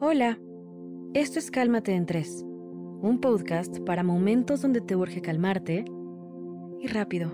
[0.00, 0.38] Hola,
[1.12, 5.86] esto es Cálmate en Tres, un podcast para momentos donde te urge calmarte
[6.78, 7.32] y rápido.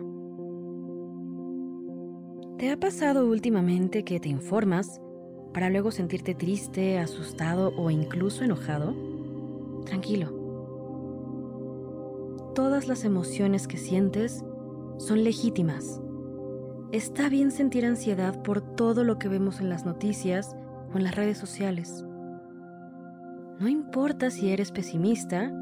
[2.56, 4.98] ¿Te ha pasado últimamente que te informas
[5.52, 8.94] para luego sentirte triste, asustado o incluso enojado?
[9.84, 10.32] Tranquilo.
[12.54, 14.42] Todas las emociones que sientes
[14.96, 16.00] son legítimas.
[16.92, 20.56] Está bien sentir ansiedad por todo lo que vemos en las noticias
[20.94, 22.06] o en las redes sociales.
[23.60, 25.52] No importa si eres pesimista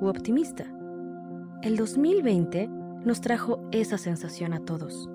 [0.00, 0.64] u optimista.
[1.62, 2.68] El 2020
[3.04, 5.08] nos trajo esa sensación a todos.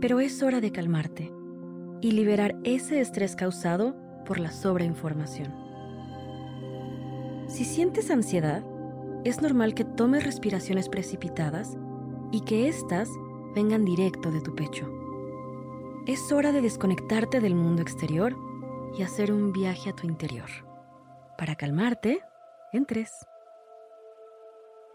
[0.00, 1.32] Pero es hora de calmarte
[2.02, 5.54] y liberar ese estrés causado por la sobreinformación.
[7.48, 8.62] Si sientes ansiedad,
[9.24, 11.78] es normal que tomes respiraciones precipitadas
[12.32, 13.08] y que éstas
[13.54, 14.92] vengan directo de tu pecho.
[16.06, 18.36] Es hora de desconectarte del mundo exterior
[18.96, 20.48] y hacer un viaje a tu interior.
[21.36, 22.22] Para calmarte,
[22.72, 23.26] entres.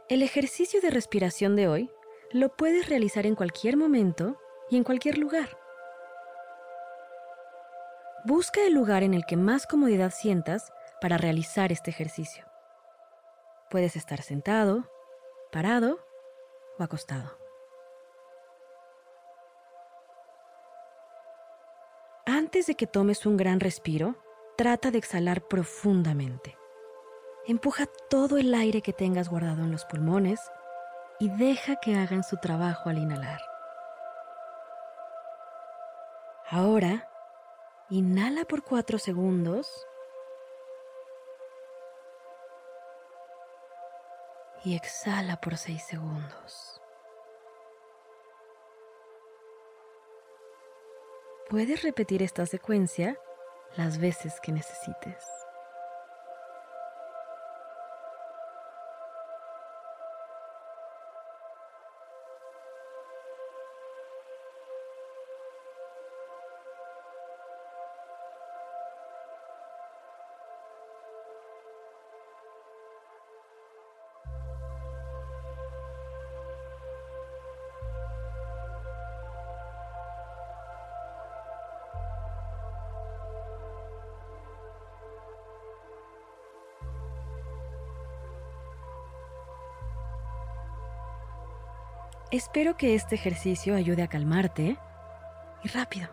[0.09, 1.91] El ejercicio de respiración de hoy
[2.31, 4.37] lo puedes realizar en cualquier momento
[4.69, 5.49] y en cualquier lugar.
[8.25, 12.45] Busca el lugar en el que más comodidad sientas para realizar este ejercicio.
[13.69, 14.89] Puedes estar sentado,
[15.51, 15.99] parado
[16.79, 17.42] o acostado.
[22.43, 24.17] Antes de que tomes un gran respiro,
[24.57, 26.57] trata de exhalar profundamente.
[27.47, 30.41] Empuja todo el aire que tengas guardado en los pulmones
[31.21, 33.39] y deja que hagan su trabajo al inhalar.
[36.49, 37.09] Ahora,
[37.89, 39.87] inhala por cuatro segundos
[44.65, 46.72] y exhala por seis segundos.
[51.53, 53.15] Puedes repetir esta secuencia
[53.77, 55.42] las veces que necesites.
[92.33, 94.75] Espero que este ejercicio ayude a calmarte
[95.63, 96.07] y rápido.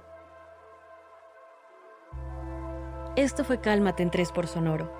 [3.16, 4.92] Esto fue Cálmate en 3 por Sonoro.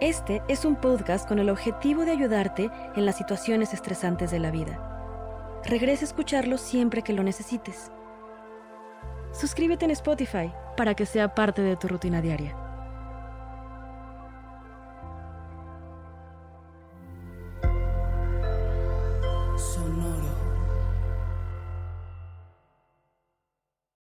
[0.00, 4.52] Este es un podcast con el objetivo de ayudarte en las situaciones estresantes de la
[4.52, 5.60] vida.
[5.64, 7.90] Regresa a escucharlo siempre que lo necesites.
[9.32, 12.63] Suscríbete en Spotify para que sea parte de tu rutina diaria